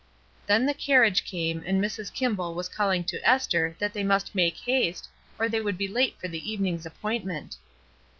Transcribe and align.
Then 0.47 0.65
the 0.65 0.73
carriage 0.73 1.23
came, 1.25 1.63
and 1.63 1.79
Mrs. 1.79 2.11
Kimball 2.11 2.55
was 2.55 2.67
calling 2.67 3.03
to 3.03 3.21
Esther 3.29 3.75
that 3.77 3.93
they 3.93 4.01
must 4.03 4.33
make 4.33 4.57
haste 4.57 5.07
or 5.37 5.47
they 5.47 5.61
would 5.61 5.77
be 5.77 5.87
late 5.87 6.19
for 6.19 6.27
the 6.27 6.51
evening's 6.51 6.87
appointment. 6.87 7.57